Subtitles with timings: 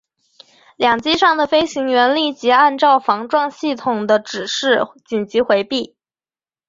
[0.77, 5.95] 两机上的飞行员立即按照防撞系统的指示紧急回避。